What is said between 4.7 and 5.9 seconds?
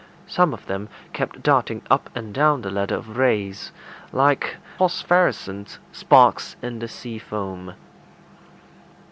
phosphorescent